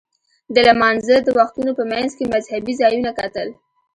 [0.53, 3.47] د لمانځه د وختونو په منځ کې مذهبي ځایونه کتل.